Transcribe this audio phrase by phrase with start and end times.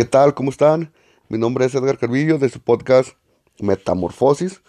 [0.00, 0.32] ¿Qué tal?
[0.32, 0.94] ¿Cómo están?
[1.28, 3.18] Mi nombre es Edgar Carvillo de su podcast
[3.58, 4.62] Metamorfosis.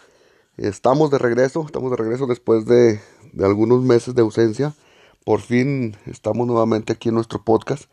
[0.57, 2.99] Estamos de regreso, estamos de regreso después de,
[3.39, 4.75] algunos meses de ausencia.
[5.23, 7.85] Por fin estamos nuevamente aquí en nuestro podcast.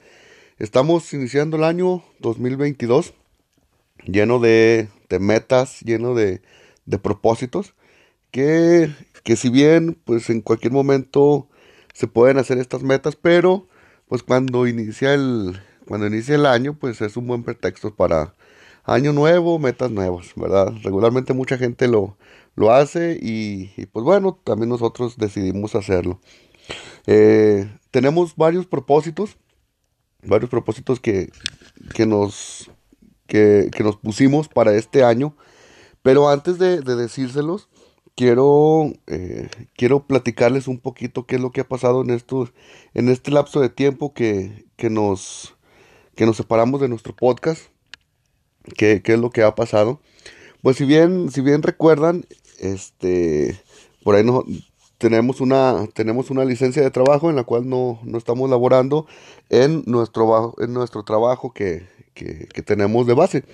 [0.59, 3.15] Estamos iniciando el año 2022
[4.05, 4.89] lleno de,
[5.21, 6.43] metas, lleno de,
[7.01, 7.77] propósitos.
[8.33, 11.47] Que, que si bien pues en cualquier momento
[11.95, 13.69] se pueden hacer estas metas, pero
[14.09, 18.35] pues cuando inicia el, cuando inicia el año, pues es un buen pretexto para
[18.85, 20.73] año nuevo, metas nuevas, ¿verdad?
[20.83, 22.19] Regularmente mucha gente lo,
[22.55, 26.21] lo hace y, pues bueno, también nosotros decidimos hacerlo.
[27.07, 29.39] Eh, tenemos varios propósitos,
[30.23, 31.31] varios propósitos que,
[31.95, 32.71] que nos,
[33.27, 35.35] que, nos pusimos para este año,
[36.03, 37.71] pero antes de, decírselos,
[38.15, 42.53] quiero, eh, quiero platicarles un poquito qué es lo que ha pasado en, estos,
[42.93, 45.58] en este lapso de tiempo que, que nos
[46.19, 47.63] que nos separamos de nuestro podcast,
[48.77, 50.01] qué, es lo que ha pasado.
[50.63, 52.27] Pues si bien, si bien recuerdan,
[52.59, 53.57] este,
[54.03, 54.43] por ahí no,
[54.99, 59.07] tenemos una, tenemos una licencia de trabajo en la cual no, estamos laborando
[59.49, 61.87] en nuestro, en nuestro trabajo que,
[62.67, 63.45] tenemos de base.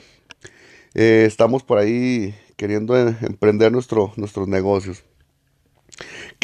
[0.94, 5.04] Eh, estamos por ahí queriendo emprender nuestro, nuestros negocios.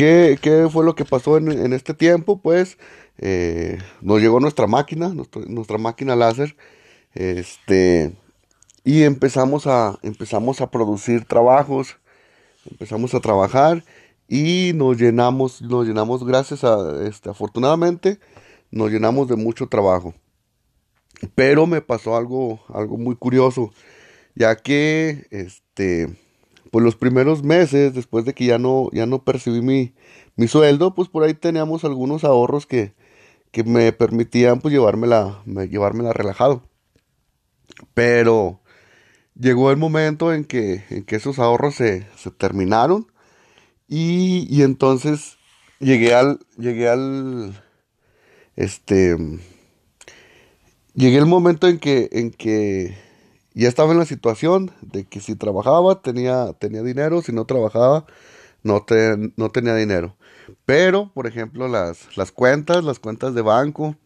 [0.01, 2.41] ¿Qué, fue lo que pasó en, este tiempo?
[2.41, 2.79] Pues
[3.19, 6.56] eh, nos llegó nuestra máquina, nuestra, máquina láser,
[7.12, 8.17] este,
[8.83, 11.98] y empezamos a, empezamos a producir trabajos,
[12.65, 13.84] empezamos a trabajar
[14.27, 18.19] y nos llenamos, nos llenamos gracias a, este, afortunadamente,
[18.71, 20.15] nos llenamos de mucho trabajo.
[21.34, 23.71] Pero me pasó algo, algo muy curioso,
[24.34, 26.09] ya que, este,
[26.71, 29.95] pues los primeros meses, después de que ya no, ya no percibí mi,
[30.37, 32.95] mi sueldo, pues por ahí teníamos algunos ahorros que,
[33.51, 35.43] que me permitían pues llevármela,
[36.12, 36.62] relajado.
[37.95, 38.61] Pero
[39.39, 42.06] llegó el momento en que, en que esos ahorros se,
[42.39, 43.06] terminaron
[43.89, 45.39] y, y, entonces
[45.81, 47.61] llegué al, llegué al,
[48.56, 49.17] este,
[50.94, 52.97] llegué el momento en que, en que
[53.60, 58.06] ya estaba en la situación de que si trabajaba tenía, tenía dinero, si no trabajaba
[58.62, 58.87] no,
[59.37, 60.16] no tenía dinero.
[60.65, 63.97] Pero, por ejemplo, las, las cuentas, las cuentas de banco,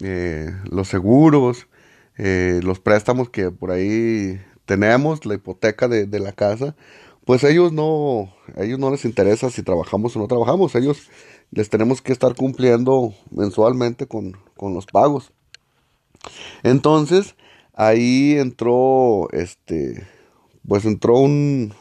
[0.00, 1.68] eh, los seguros,
[2.16, 6.74] eh, los préstamos que por ahí tenemos, la hipoteca de, la casa,
[7.24, 11.08] pues ellos no, ellos no les interesa si trabajamos o no trabajamos, ellos
[11.52, 15.32] les tenemos que estar cumpliendo mensualmente con, con los pagos.
[16.64, 17.36] Entonces,
[17.78, 20.04] ahí entró, este,
[20.66, 21.72] pues entró un,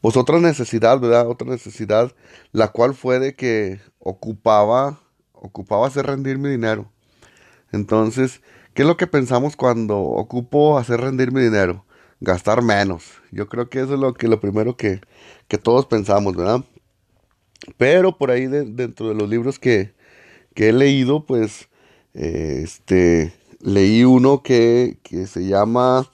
[0.00, 1.28] pues otra necesidad, ¿verdad?
[1.28, 2.12] Otra necesidad,
[2.50, 5.00] la cual fue de que ocupaba,
[5.32, 6.90] ocupaba hacer rendir mi dinero.
[7.70, 8.42] Entonces,
[8.74, 11.84] ¿qué es lo que pensamos cuando ocupo hacer rendir mi dinero?
[12.20, 13.04] Gastar menos.
[13.30, 15.00] Yo creo que eso es lo que lo primero que,
[15.62, 16.64] todos pensamos, ¿verdad?
[17.78, 19.94] Pero por ahí dentro de los libros que,
[20.56, 21.68] he leído, pues,
[22.14, 23.32] eh, este,
[23.64, 26.10] leí uno que, que se llama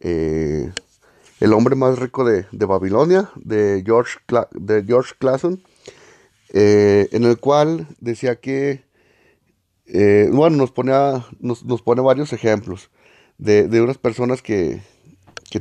[0.00, 0.70] eh,
[1.40, 4.18] el hombre más rico de, Babilonia, de George,
[4.52, 5.62] de George Clason,
[6.52, 8.84] eh, en el cual decía que,
[9.86, 10.92] eh, bueno, nos pone,
[11.40, 12.90] nos, pone varios ejemplos
[13.38, 14.80] de, unas personas que,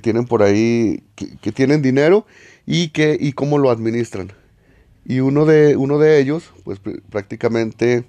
[0.01, 2.25] tienen por ahí, que, tienen dinero
[2.65, 4.33] y, que, y cómo lo administran.
[5.05, 8.03] Y uno de, uno de ellos, pues prácticamente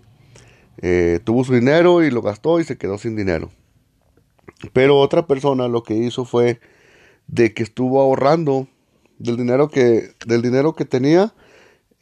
[0.81, 3.51] eh, tuvo su dinero y lo gastó y se quedó sin dinero.
[4.73, 6.61] Pero otra persona lo que hizo fue
[7.27, 8.67] de que estuvo ahorrando
[9.19, 11.35] del dinero que, del dinero que tenía,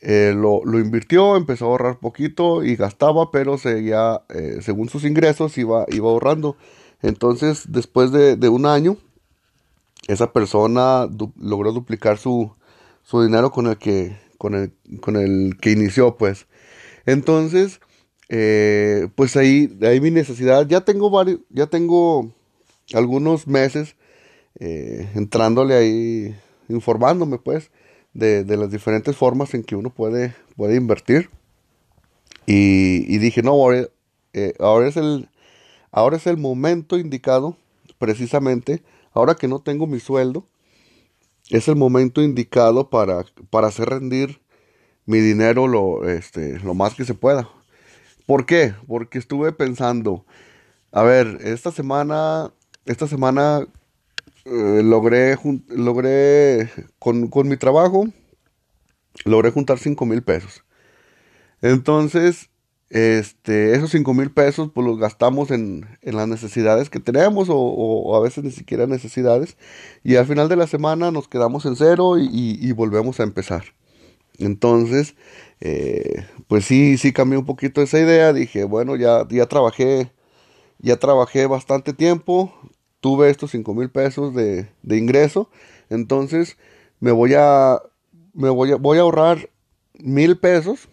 [0.00, 5.56] eh, lo, invirtió, empezó a ahorrar poquito y gastaba, pero seguía, eh, según sus ingresos,
[5.59, 6.56] iba, iba ahorrando.
[7.03, 8.97] Entonces, después de, un año,
[10.06, 12.53] esa persona logró duplicar su,
[13.03, 16.47] su dinero con el que, con el, con el que inició, pues.
[17.06, 17.80] Entonces,
[18.28, 22.33] eh, pues ahí, ahí mi necesidad, ya tengo varios, ya tengo
[22.93, 23.97] algunos meses
[24.59, 26.34] eh, entrándole ahí,
[26.69, 27.71] informándome pues
[28.15, 31.31] de, las diferentes formas en que uno puede, puede invertir.
[32.47, 33.89] Y, dije, no, ahora,
[34.33, 35.28] eh, ahora, es el,
[35.91, 37.57] ahora es el momento indicado,
[37.99, 38.83] precisamente,
[39.13, 40.47] ahora que no tengo mi sueldo,
[41.51, 44.41] es el momento indicado para, para hacer rendir
[45.07, 47.49] mi dinero lo, este, lo más que se pueda.
[48.27, 48.75] ¿Por qué?
[48.89, 50.27] Porque estuve pensando,
[50.91, 52.53] a ver, esta semana,
[52.84, 53.67] esta semana
[54.45, 55.37] eh, logré,
[55.69, 58.07] logré con, mi trabajo,
[59.25, 60.65] logré juntar 5 mil pesos.
[61.63, 62.51] Entonces,
[62.91, 67.57] este, esos 5 mil pesos pues los gastamos en, en, las necesidades que tenemos o,
[67.57, 69.57] o, a veces ni siquiera necesidades
[70.05, 73.65] y al final de la semana nos quedamos en cero y, y, volvemos a empezar.
[74.39, 75.17] Entonces,
[75.60, 80.12] eh, pues sí, sí cambié un poquito esa idea, dije, bueno, ya, ya trabajé,
[80.78, 82.53] ya trabajé bastante tiempo,
[83.00, 85.50] tuve estos 5 mil pesos de, ingreso,
[85.91, 86.56] entonces
[87.00, 87.80] me voy a,
[88.34, 89.50] me voy a, voy a ahorrar
[89.98, 90.88] mil pesos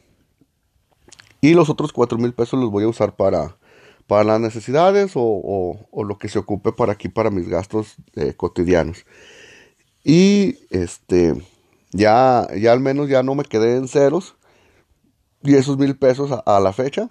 [1.41, 3.57] y los otros cuatro mil pesos los voy a usar para,
[4.07, 9.05] para las necesidades o, lo que se ocupe para aquí, para mis gastos eh, cotidianos.
[10.03, 11.33] Y este,
[11.91, 14.35] ya, ya al menos ya no me quedé en ceros.
[15.43, 17.09] Y esos mil pesos a, la fecha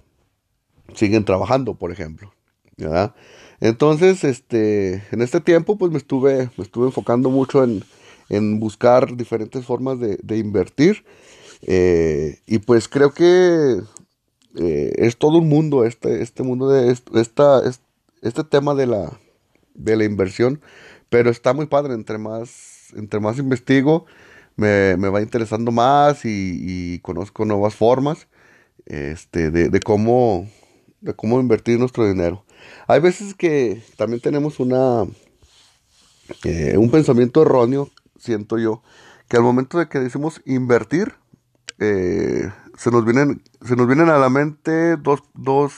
[0.94, 2.32] siguen trabajando, por ejemplo.
[3.60, 9.64] Entonces, este, en este tiempo, pues me estuve, me estuve enfocando mucho en, buscar diferentes
[9.64, 11.04] formas de, invertir.
[11.62, 13.78] Eh, y pues creo que
[14.56, 17.62] eh, es todo un mundo, este, este mundo de esta,
[18.22, 19.12] este tema de la,
[19.74, 20.60] de la inversión,
[21.08, 24.06] pero está muy padre, entre más, entre más investigo,
[24.56, 28.28] me, va interesando más y, conozco nuevas formas
[28.86, 30.48] este, de, cómo,
[31.00, 32.44] de cómo invertir nuestro dinero.
[32.86, 35.04] Hay veces que también tenemos una,
[36.44, 38.82] eh, un pensamiento erróneo, siento yo,
[39.28, 41.14] que al momento de que decimos invertir,
[41.78, 45.72] eh, se nos vienen, se nos vienen a la mente dos, dos,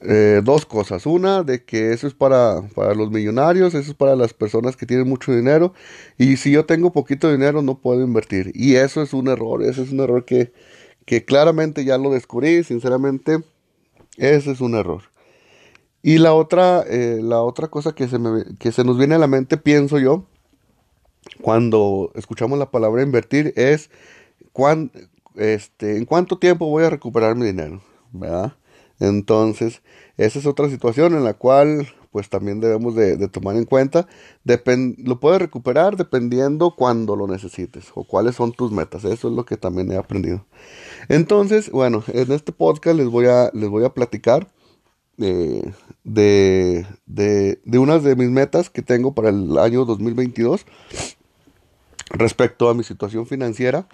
[0.00, 1.06] eh, dos cosas.
[1.06, 4.86] Una, de que eso es para, para los millonarios, eso es para las personas que
[4.86, 5.74] tienen mucho dinero.
[6.18, 8.52] Y si yo tengo poquito dinero, no puedo invertir.
[8.54, 10.52] Y eso es un error, ese es un error que,
[11.04, 13.38] que claramente ya lo descubrí, sinceramente,
[14.16, 15.02] ese es un error.
[16.02, 18.18] Y la otra, eh, la otra cosa que se,
[18.58, 20.24] que se nos viene a la mente, pienso yo,
[21.42, 23.90] cuando escuchamos la palabra invertir, es
[24.52, 24.92] cuán,
[25.36, 27.82] este, ¿en cuánto tiempo voy a recuperar mi dinero?
[28.12, 28.52] ¿verdad?
[29.00, 29.82] Entonces,
[30.16, 34.06] esa es otra situación en la cual pues también debemos de, tomar en cuenta.
[34.44, 39.04] lo puedes recuperar dependiendo cuando lo necesites o cuáles son tus metas.
[39.04, 40.44] Eso es lo que también he aprendido.
[41.08, 44.48] Entonces, bueno, en este podcast les voy a, les voy a platicar
[45.18, 45.70] eh,
[46.04, 50.64] de, de, de unas de mis metas que tengo para el año 2022
[52.10, 53.86] respecto a mi situación financiera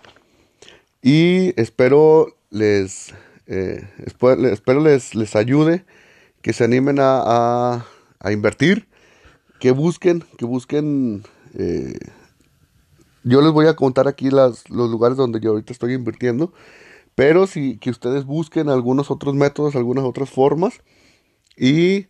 [1.02, 3.12] y espero les,
[3.46, 5.84] eh, espero les, ayude,
[6.42, 7.84] que se animen a,
[8.30, 8.88] invertir,
[9.60, 11.24] que busquen, que busquen.
[11.54, 11.98] Eh,
[13.22, 16.52] yo les voy a contar aquí los lugares donde yo ahorita estoy invirtiendo,
[17.14, 20.82] pero si que ustedes busquen algunos otros métodos, algunas otras formas
[21.56, 22.06] y,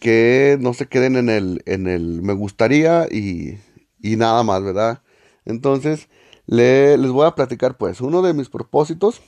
[0.00, 3.58] que no se queden en el, en me gustaría y,
[4.00, 5.02] y nada más, ¿verdad?
[5.44, 6.08] Entonces,
[6.46, 9.22] les voy a platicar pues, uno de mis propósitos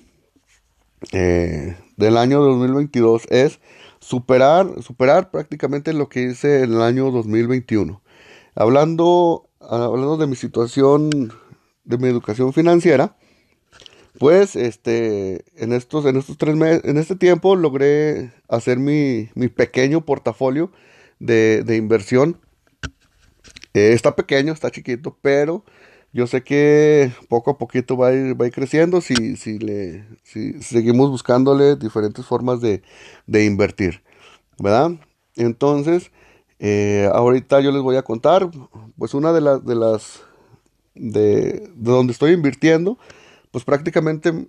[1.13, 3.61] eh, del año 2022 es
[4.01, 8.03] superar, superar prácticamente lo que hice en el año 2021.
[8.55, 11.33] Hablando, hablando de mi situación,
[11.85, 13.17] de mi educación financiera,
[14.19, 19.49] pues este, en estos, en estos tres meses, en este tiempo logré hacer mi, mi
[19.49, 20.71] pequeño portafolio
[21.19, 22.41] de, de inversión.
[23.73, 25.65] Eh, está pequeño, está chiquito, pero
[26.15, 29.59] yo sé que poco a poquito va a ir, va a ir creciendo si, si,
[29.59, 32.83] le, si seguimos buscándole diferentes formas de,
[33.27, 34.03] de invertir,
[34.61, 34.93] ¿verdad?
[35.35, 36.13] Entonces,
[36.61, 38.49] eh, ahorita yo les voy a contar,
[38.97, 40.23] pues una de las, de las,
[40.95, 42.97] de, donde estoy invirtiendo,
[43.51, 44.47] pues prácticamente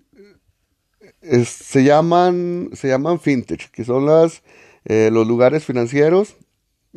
[1.46, 4.44] se llaman, se llaman fintech, que son las,
[4.86, 6.36] eh, los lugares financieros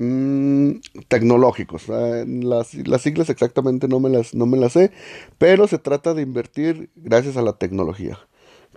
[0.00, 1.88] Mm, tecnológicos.
[1.88, 4.92] Las, las, siglas exactamente no me las, no me las sé,
[5.38, 8.16] pero se trata de invertir gracias a la tecnología.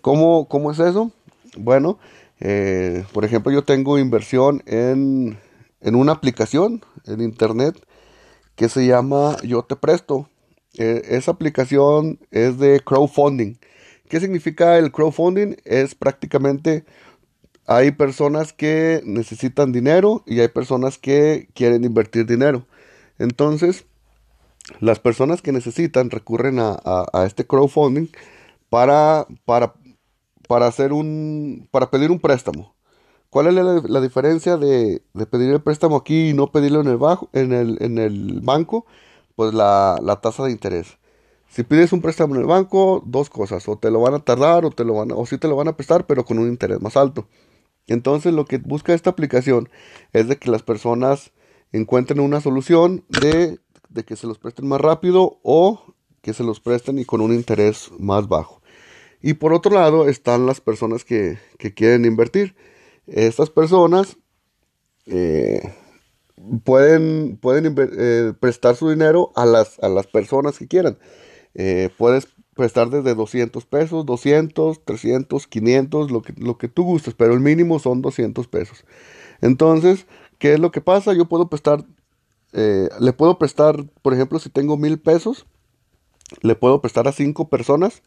[0.01, 1.11] ¿Cómo, cómo es eso?
[1.55, 1.99] Bueno,
[2.39, 5.37] eh, por ejemplo, yo tengo inversión en,
[5.81, 7.75] en, una aplicación en internet
[8.55, 10.27] que se llama Yo Te Presto.
[10.79, 13.57] Eh, esa aplicación es de crowdfunding.
[14.09, 15.55] ¿Qué significa el crowdfunding?
[15.65, 16.83] Es prácticamente
[17.75, 22.65] hay personas que necesitan dinero y hay personas que quieren invertir dinero.
[23.17, 23.85] Entonces,
[24.79, 28.07] las personas que necesitan recurren a, este crowdfunding
[28.69, 29.73] para, para,
[30.47, 32.75] para, hacer un, para pedir un préstamo.
[33.29, 35.01] ¿Cuál es la, diferencia de,
[35.31, 38.85] pedir el préstamo aquí y no pedirlo en el, bajo, en el, en el banco?
[39.35, 40.97] Pues la, la tasa de interés.
[41.47, 44.65] Si pides un préstamo en el banco, dos cosas, o te lo van a tardar
[44.65, 46.81] o te lo van o sí te lo van a prestar, pero con un interés
[46.81, 47.27] más alto.
[47.87, 49.69] Entonces lo que busca esta aplicación
[50.13, 51.31] es de que las personas
[51.71, 53.59] encuentren una solución de,
[54.05, 57.91] que se los presten más rápido o que se los presten y con un interés
[57.99, 58.61] más bajo.
[59.21, 61.37] Y por otro lado están las personas que,
[61.75, 62.55] quieren invertir.
[63.07, 64.17] Estas personas
[65.05, 65.61] eh,
[66.63, 70.97] pueden, eh, prestar su dinero a las, a las personas que quieran.
[71.53, 77.13] Eh, puedes prestar desde 200 pesos, 200, 300, 500, lo que, lo que tú gustes,
[77.13, 78.85] pero el mínimo son 200 pesos.
[79.41, 80.05] Entonces,
[80.37, 81.13] ¿qué es lo que pasa?
[81.13, 81.85] Yo puedo prestar,
[82.53, 85.45] eh, le puedo prestar, por ejemplo, si tengo mil pesos,
[86.41, 88.03] le puedo prestar a cinco personas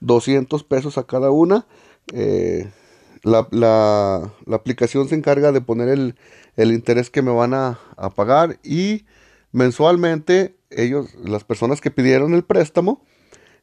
[0.00, 1.66] 200 pesos a cada una.
[3.22, 6.14] la, la, la, aplicación se encarga de poner el,
[6.56, 7.78] el interés que me van a,
[8.14, 9.04] pagar y
[9.52, 13.04] mensualmente ellos, las personas que pidieron el préstamo,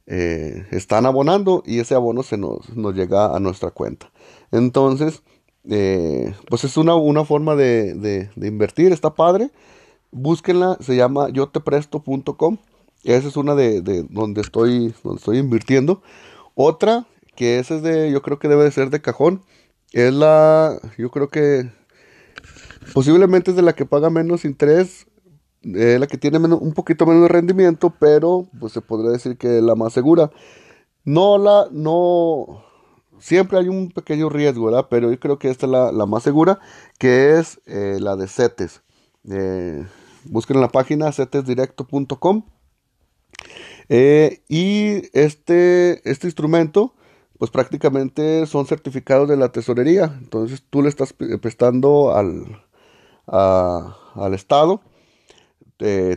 [0.08, 4.12] eh, están abonando y ese abono se nos, llega a nuestra cuenta.
[4.52, 5.24] Entonces,
[5.70, 9.52] eh, pues es una, una forma de, invertir, está padre.
[10.12, 12.58] Búsquenla, se llama yotepresto.com.
[13.04, 16.02] Esa es una de, donde, estoy, donde estoy invirtiendo.
[16.56, 19.42] Otra, que esa es de, yo creo que debe de ser de cajón,
[19.92, 21.70] es la, yo creo que
[22.94, 25.08] Posiblemente es de la que paga menos interés,
[25.64, 29.58] eh, la que tiene un poquito menos de rendimiento, pero pues se podría decir que
[29.58, 30.32] es la más segura.
[31.06, 32.64] No la, no,
[33.20, 34.88] siempre hay un pequeño riesgo, ¿verdad?
[34.90, 36.60] Pero yo creo que esta es la, más segura,
[36.98, 38.82] que es eh, la de CETES.
[39.30, 39.86] Eh,
[40.26, 42.44] busquen en la página cetesdirecto.com.
[43.90, 46.96] y este, este instrumento,
[47.38, 50.18] pues prácticamente son certificados de la tesorería.
[50.22, 52.64] Entonces tú le estás prestando al,
[53.28, 54.82] al Estado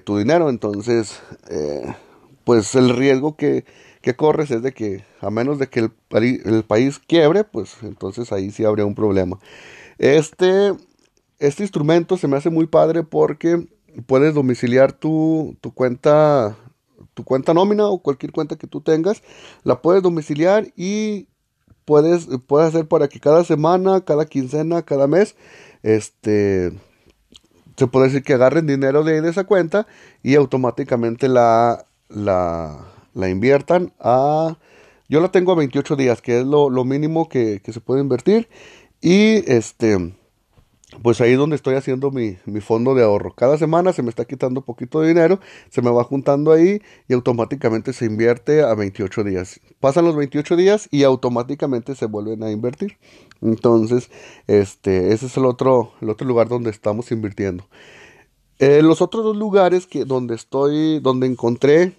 [0.05, 0.51] tu dinero.
[0.51, 1.95] Entonces, eh,
[2.45, 3.65] pues el riesgo que,
[4.17, 5.93] corres es de que, a menos de que el,
[6.45, 9.39] el, país quiebre, pues entonces ahí sí habría un problema.
[9.99, 10.73] Este,
[11.39, 13.67] este instrumento se me hace muy padre porque
[14.07, 16.57] puedes domiciliar tu, tu cuenta
[17.15, 19.23] tu cuenta nómina o cualquier cuenta que tú tengas,
[19.63, 21.29] la puedes domiciliar y
[21.85, 25.37] puedes, puedes hacer para que cada semana, cada quincena, cada mes,
[25.83, 26.73] este,
[27.77, 29.87] se puede decir que agarren dinero de, esa cuenta
[30.23, 34.57] y automáticamente la, la, la, inviertan a...
[35.09, 38.49] Yo la tengo a 28 días, que es lo, mínimo que, que, se puede invertir.
[39.01, 40.15] Y este
[41.03, 43.35] pues ahí es donde estoy haciendo mi, fondo de ahorro.
[43.35, 47.15] Cada semana se me está quitando poquito de dinero, se me va juntando ahí y
[47.15, 49.61] automáticamente se invierte a 28 días.
[49.81, 52.99] Pasan los 28 días y automáticamente se vuelven a invertir.
[53.43, 54.11] Entonces,
[54.47, 57.67] este, ese es el otro, el otro lugar donde estamos invirtiendo.
[58.59, 61.93] Eh, los otros dos lugares que donde estoy, donde encontré,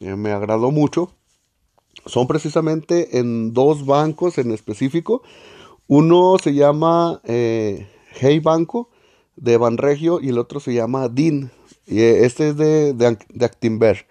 [0.00, 1.14] eh, me agradó mucho,
[2.06, 5.22] son precisamente en dos bancos en específico.
[5.86, 8.88] Uno se llama eh, Hey Banco
[9.36, 11.50] de Banregio y el otro se llama DIN.
[11.86, 14.06] Y este es de, de, Actinver.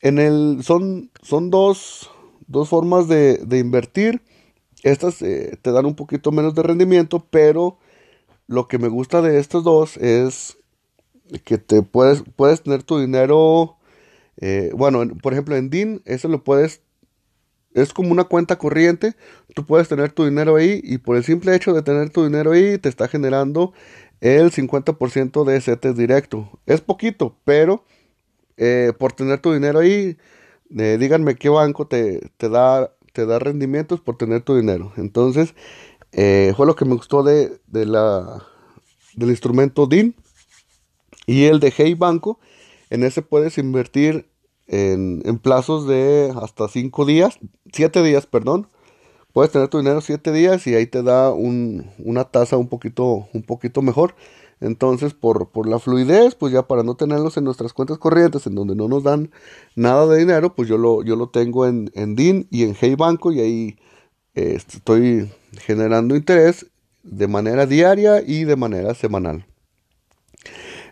[0.00, 2.10] En el, son, son dos,
[2.66, 4.22] formas de, invertir.
[4.82, 7.78] Estas eh, te dan un poquito menos de rendimiento, pero
[8.46, 10.58] lo que me gusta de estos dos es
[11.44, 13.76] que te puedes, puedes tener tu dinero.
[14.36, 16.82] Eh, bueno, por ejemplo, en DIN, eso lo puedes
[17.74, 19.14] es como una cuenta corriente.
[19.54, 22.52] Tú puedes tener tu dinero ahí y por el simple hecho de tener tu dinero
[22.52, 23.72] ahí te está generando
[24.20, 26.60] el 50% de CETES directo.
[26.66, 27.84] Es poquito, pero
[28.56, 30.16] eh, por tener tu dinero ahí,
[30.78, 32.90] eh, díganme qué banco te, da,
[33.38, 34.92] rendimientos por tener tu dinero.
[34.96, 35.54] Entonces,
[36.12, 38.46] eh, fue lo que me gustó de la,
[39.16, 40.14] del instrumento DIN
[41.26, 42.38] y el de Hey Banco.
[42.90, 44.28] En ese puedes invertir
[44.66, 47.38] en, plazos de hasta 5 días,
[47.72, 48.68] 7 días, perdón.
[49.32, 53.42] Puedes tener tu dinero 7 días y ahí te da una tasa un poquito, un
[53.42, 54.14] poquito mejor.
[54.60, 58.76] Entonces, por, la fluidez, pues ya para no tenerlos en nuestras cuentas corrientes, en donde
[58.76, 59.30] no nos dan
[59.74, 62.94] nada de dinero, pues yo lo, yo lo tengo en, en DIN y en Hey
[62.94, 63.76] Banco y ahí
[64.34, 65.30] eh, estoy
[65.60, 66.66] generando interés
[67.02, 69.46] de manera diaria y de manera semanal.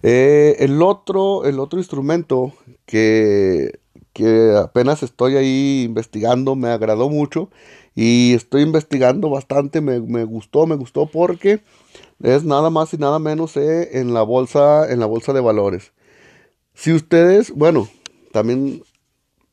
[0.02, 2.52] Eh, el, otro, el otro instrumento
[2.92, 3.80] que,
[4.12, 7.48] que apenas estoy ahí investigando me agradó mucho
[7.94, 11.62] y estoy investigando bastante, me, gustó, me gustó porque
[12.22, 15.92] es nada más y nada menos eh, en la bolsa, en la bolsa de valores.
[16.74, 17.88] Si ustedes, bueno,
[18.30, 18.82] también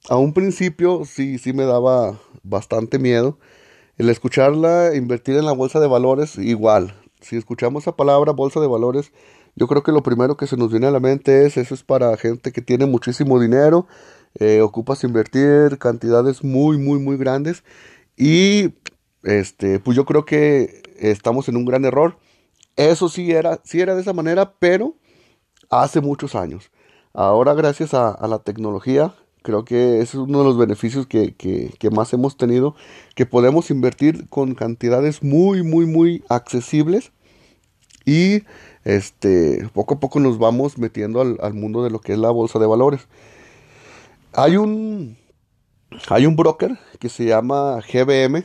[0.09, 3.39] a un principio sí, sí me daba bastante miedo.
[3.97, 6.93] El escucharla, invertir en la bolsa de valores, igual.
[7.21, 9.11] Si escuchamos esa palabra, bolsa de valores,
[9.55, 11.83] yo creo que lo primero que se nos viene a la mente es eso es
[11.83, 13.87] para gente que tiene muchísimo dinero,
[14.39, 17.63] eh, ocupas invertir cantidades muy, muy, muy grandes
[18.15, 18.73] y
[19.23, 22.17] este, pues yo creo que estamos en un gran error.
[22.75, 24.95] Eso sí era, sí era de esa manera, pero
[25.69, 26.71] hace muchos años.
[27.13, 31.89] Ahora gracias a, la tecnología Creo que ese es uno de los beneficios que, que,
[31.91, 32.75] más hemos tenido,
[33.15, 37.11] que podemos invertir con cantidades muy, muy, muy accesibles
[38.05, 38.43] y
[38.83, 42.59] este, poco a poco nos vamos metiendo al, mundo de lo que es la bolsa
[42.59, 43.07] de valores.
[44.33, 45.17] Hay un,
[46.09, 48.43] hay un broker que se llama GBM.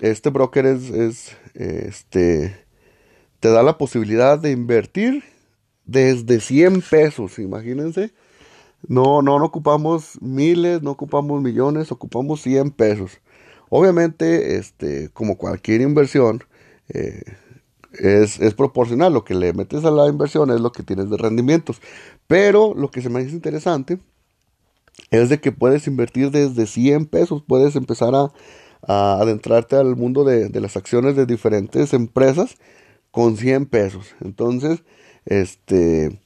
[0.00, 2.64] Este broker es, es este,
[3.40, 5.24] te da la posibilidad de invertir
[5.84, 8.12] desde 100 pesos, imagínense.
[8.88, 13.20] No, no, no ocupamos miles, no ocupamos millones, ocupamos 100 pesos.
[13.68, 16.44] Obviamente, este, como cualquier inversión,
[16.88, 17.22] eh,
[17.98, 19.12] es, es, proporcional.
[19.12, 21.80] Lo que le metes a la inversión es lo que tienes de rendimientos.
[22.26, 23.98] Pero lo que se me hace interesante
[25.10, 27.42] es de que puedes invertir desde 100 pesos.
[27.46, 28.32] Puedes empezar a,
[28.86, 32.56] a adentrarte al mundo de, de, las acciones de diferentes empresas
[33.10, 34.14] con 100 pesos.
[34.20, 34.84] Entonces,
[35.24, 36.20] este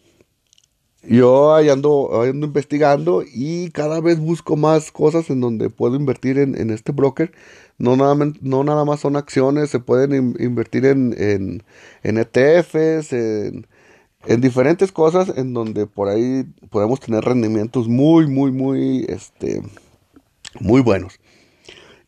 [1.02, 6.38] yo ahí ando, ando, investigando y cada vez busco más cosas en donde puedo invertir
[6.38, 7.33] en, este broker.
[7.78, 11.62] No nada, no nada más son acciones, se pueden invertir en, en,
[12.02, 13.66] en ETFs, en,
[14.26, 19.62] en, diferentes cosas en donde por ahí podemos tener rendimientos muy, muy, muy, este,
[20.61, 21.19] muy buenos.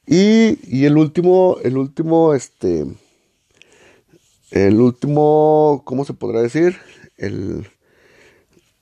[0.07, 2.85] Y, y el último, el último, este,
[4.51, 6.77] el último, ¿cómo se podrá decir?
[7.17, 7.67] El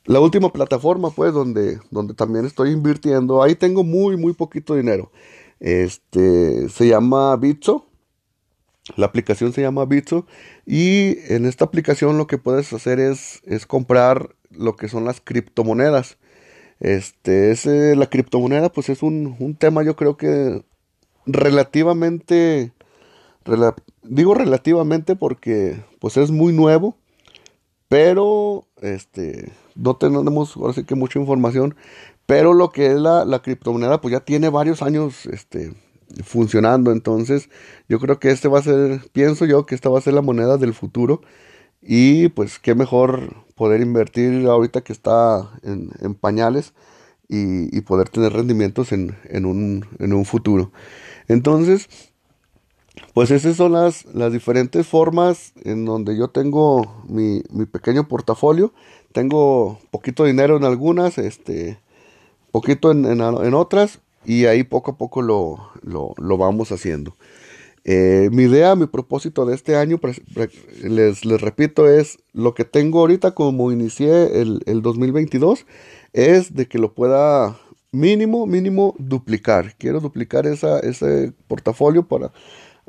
[0.04, 5.11] la última plataforma, pues, donde, donde también estoy invirtiendo, ahí tengo muy, muy poquito dinero.
[5.61, 7.87] Este, se llama Bitso.
[8.97, 10.26] La aplicación se llama Bitso.
[10.66, 15.21] Y en esta aplicación lo que puedes hacer es, es comprar lo que son las
[15.21, 16.19] criptomonedas.
[16.80, 20.64] Este, ese, la criptomoneda, pues es un, un tema, yo creo que
[21.26, 22.73] relativamente,
[24.02, 26.97] digo relativamente porque, pues es muy nuevo.
[27.90, 31.75] Pero, este, no tenemos ahora sí que mucha información,
[32.25, 35.75] pero lo que es la, la criptomoneda, pues ya tiene varios años este,
[36.23, 36.92] funcionando.
[36.92, 37.50] Entonces,
[37.88, 40.23] yo creo que este va a ser, pienso yo que esta va a ser la
[40.23, 41.23] moneda del futuro.
[41.82, 46.75] Y pues qué mejor poder invertir ahorita que está en, pañales
[47.28, 50.71] y, y, poder tener rendimientos en, en, un, en un futuro.
[51.26, 51.88] Entonces,
[53.14, 58.72] pues esas son las, las diferentes formas en donde yo tengo mi, mi pequeño portafolio.
[59.12, 61.78] Tengo poquito dinero en algunas, este,
[62.52, 67.16] poquito en, en, otras, y ahí poco a poco lo, lo, lo vamos haciendo.
[67.84, 69.98] Eh, mi idea, mi propósito de este año,
[70.82, 75.66] les, les, repito, es lo que tengo ahorita como inicié el, el 2022,
[76.12, 77.58] es de que lo pueda
[77.90, 79.74] mínimo, mínimo duplicar.
[79.78, 82.30] Quiero duplicar esa, ese portafolio para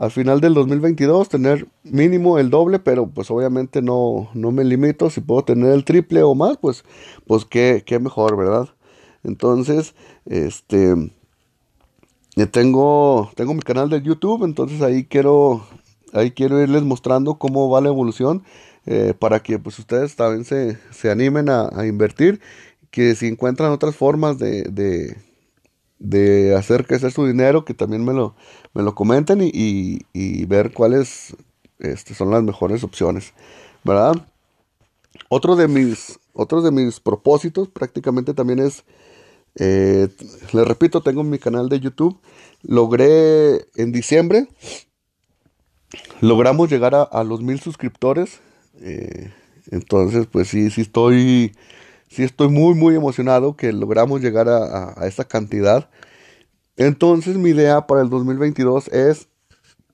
[0.01, 5.11] al final del 2022 tener mínimo el doble, pero pues obviamente no, no me limito,
[5.11, 6.83] si puedo tener el triple o más, pues,
[7.27, 8.69] pues qué, qué mejor, ¿verdad?
[9.23, 9.93] Entonces,
[10.25, 10.93] este,
[12.35, 15.67] eh, tengo, tengo mi canal de YouTube, entonces ahí quiero,
[16.13, 18.41] ahí quiero irles mostrando cómo va la evolución,
[18.87, 22.41] eh, para que pues ustedes también se, se animen a, invertir,
[22.89, 25.15] que si encuentran otras formas de
[26.01, 28.35] de hacer crecer su dinero, que también me lo,
[28.73, 31.35] me lo comenten y, ver cuáles
[31.79, 33.33] este, son las mejores opciones,
[33.83, 34.15] ¿verdad?
[35.29, 38.83] Otro de mis, de mis propósitos prácticamente también es,
[39.55, 40.07] eh,
[40.51, 42.17] les repito, tengo mi canal de YouTube,
[42.63, 44.47] logré en diciembre,
[46.19, 48.39] logramos llegar a, los mil suscriptores,
[48.81, 49.31] eh,
[49.69, 51.53] entonces pues sí, sí estoy
[52.11, 55.89] sí estoy muy, muy emocionado que logramos llegar a, esa cantidad.
[56.75, 59.27] Entonces mi idea para el 2022 es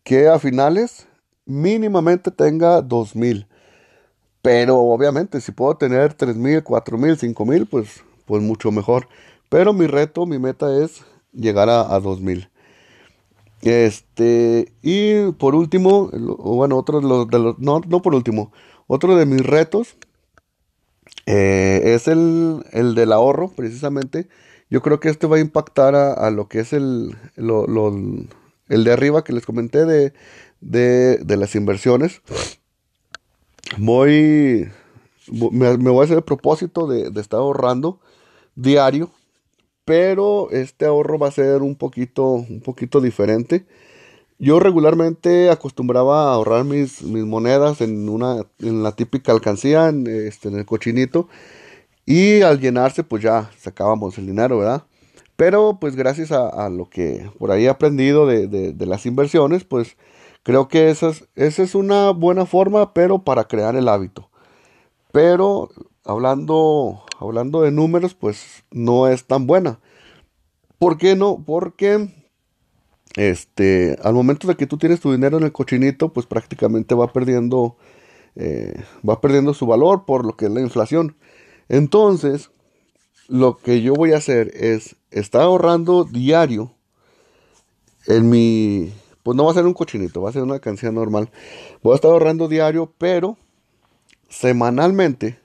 [0.03, 1.08] que a finales
[1.45, 3.47] mínimamente tenga 2000.
[4.41, 9.08] Pero obviamente si puedo tener 3000, 4000, 5000, pues, pues mucho mejor.
[9.49, 11.03] Pero mi reto, mi meta es
[11.34, 12.49] llegar a, a 2000.
[13.62, 18.51] Este, y por último, bueno, otro de los, de los no, no por último,
[18.88, 19.97] otro de mis retos
[21.27, 24.29] eh, es el, el, del ahorro, precisamente.
[24.69, 29.23] Yo creo que este va a impactar a, lo que es el, el de arriba
[29.23, 30.13] que les comenté de,
[30.61, 32.21] de, las inversiones.
[33.77, 34.69] Voy,
[35.51, 37.99] me, voy a hacer el propósito de, de, estar ahorrando
[38.55, 39.09] diario,
[39.83, 43.65] pero este ahorro va a ser un poquito, un poquito diferente.
[44.39, 50.50] Yo regularmente acostumbraba a ahorrar mis, monedas en una en la típica alcancía, en, este,
[50.50, 51.28] en el cochinito.
[52.06, 54.84] Y al llenarse, pues ya sacábamos el dinero, ¿verdad?
[55.36, 59.97] Pero pues gracias a, lo que por ahí he aprendido de, de, las inversiones, pues
[60.43, 64.30] creo que esa es, esa es una buena forma, pero para crear el hábito.
[65.12, 65.69] Pero
[66.06, 69.80] hablando, hablando de números, pues no es tan buena.
[70.80, 71.43] ¿Por qué no?
[71.45, 72.10] Porque
[73.17, 77.12] este, al momento de que tú tienes tu dinero en el cochinito, pues prácticamente va
[77.12, 77.75] perdiendo,
[78.36, 81.17] eh, va perdiendo su valor por lo que es la inflación.
[81.67, 82.51] Entonces,
[83.27, 86.71] lo que yo voy a hacer es estar ahorrando diario
[88.06, 91.32] en mi, pues no va a ser un cochinito, va a ser una canción normal.
[91.82, 93.36] Voy a estar ahorrando diario, pero
[94.30, 95.39] semanalmente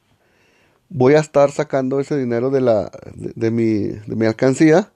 [0.91, 4.93] voy a estar sacando ese dinero de, la, de, mi, de mi alcancía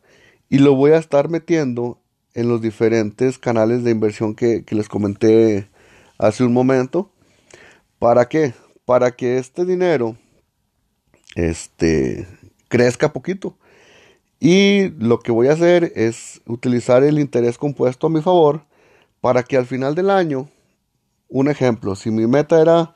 [0.51, 1.99] y lo voy a estar metiendo
[2.37, 5.69] en los diferentes canales de inversión que, les comenté
[6.19, 7.11] hace un momento.
[7.99, 8.53] ¿Para qué?
[8.85, 10.19] Para que este dinero
[11.35, 12.29] este,
[12.69, 13.57] crezca poquito.
[14.39, 18.67] Y lo que voy a hacer es utilizar el interés compuesto a mi favor
[19.23, 20.51] para que al final del año,
[21.31, 22.95] un ejemplo, si mi meta era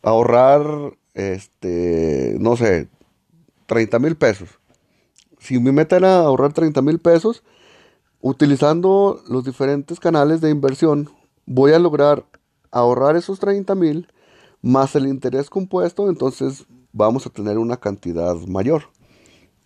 [0.00, 0.64] ahorrar,
[1.12, 2.88] este, no sé,
[3.66, 4.48] 30 mil pesos.
[5.38, 7.42] Si mi meta era ahorrar 30 mil pesos,
[8.24, 11.10] Utilizando los diferentes canales de inversión,
[11.44, 12.24] voy a lograr
[12.70, 14.06] ahorrar esos 30 mil
[14.62, 18.84] más el interés compuesto, entonces vamos a tener una cantidad mayor.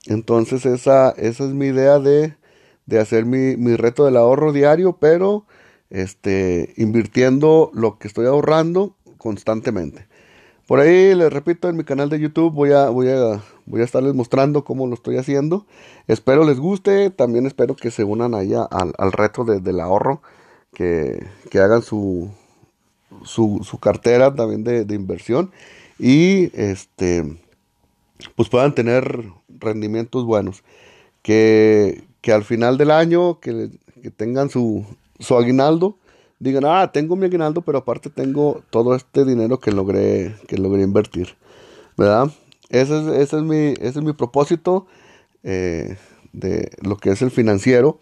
[0.07, 2.35] Entonces esa, esa es mi idea de,
[2.99, 5.45] hacer mi, mi, reto del ahorro diario, pero
[5.91, 10.09] este, invirtiendo lo que estoy ahorrando constantemente.
[10.67, 13.85] Por ahí les repito, en mi canal de YouTube voy a, voy a, voy a
[13.85, 15.65] estarles mostrando cómo lo estoy haciendo.
[16.09, 20.23] Espero les guste, también espero que se unan ahí al, al reto del ahorro,
[20.73, 21.25] que,
[21.55, 22.31] hagan su,
[23.25, 25.53] su, cartera también de, inversión
[25.99, 27.39] y este
[28.35, 30.65] pues puedan tener rendimientos buenos.
[31.23, 33.71] Que, al final del año que,
[34.03, 34.85] que tengan su,
[35.21, 35.97] su aguinaldo
[36.39, 40.83] digan, ah, tengo mi aguinaldo, pero aparte tengo todo este dinero que logré, que logré
[40.83, 41.37] invertir,
[41.97, 42.31] ¿verdad?
[42.69, 44.87] Ese es, ese es, mi, ese es mi propósito
[45.43, 45.97] eh,
[46.33, 47.99] de lo que es el financiero.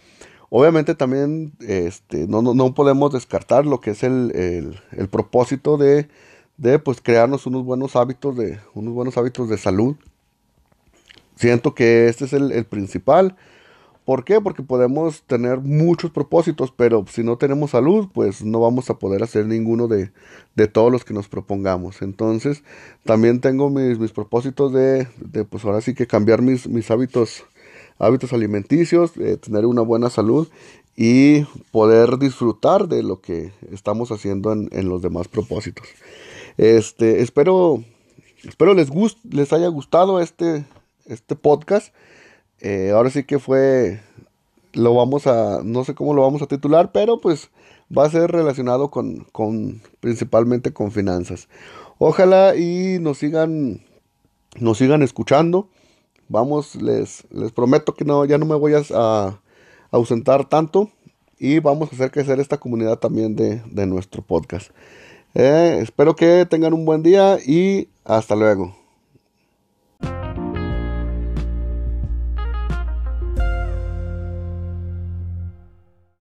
[0.50, 6.08] Obviamente también este, no, no, podemos descartar lo que es el, el, propósito de,
[6.56, 9.96] de, pues, crearnos unos buenos hábitos de, unos buenos hábitos de salud.
[11.34, 13.36] Siento que este es el, el principal.
[14.04, 14.40] ¿Por qué?
[14.40, 19.22] Porque podemos tener muchos propósitos, pero si no tenemos salud, pues no vamos a poder
[19.22, 20.10] hacer ninguno de,
[20.68, 22.02] todos los que nos propongamos.
[22.02, 22.62] Entonces,
[23.04, 27.44] también tengo mis, mis propósitos de, de, pues ahora sí que cambiar mis, mis hábitos,
[27.98, 30.48] hábitos alimenticios, tener una buena salud
[30.96, 35.88] y poder disfrutar de lo que estamos haciendo en, en los demás propósitos.
[36.56, 37.82] Este, espero,
[38.44, 38.88] espero les,
[39.30, 40.64] les haya gustado este,
[41.06, 41.94] este podcast.
[42.64, 44.00] Eh, ahora sí que fue,
[44.72, 47.50] lo vamos a, no sé cómo lo vamos a titular, pero pues
[47.96, 51.48] va a ser relacionado con, con principalmente con finanzas.
[51.98, 53.82] Ojalá y nos sigan,
[54.58, 55.68] nos sigan escuchando.
[56.28, 59.38] Vamos, les, les prometo que no, ya no me voy a,
[59.90, 60.90] ausentar tanto
[61.38, 64.70] y vamos a hacer crecer esta comunidad también de, nuestro podcast.
[65.34, 68.83] Eh, espero que tengan un buen día y hasta luego.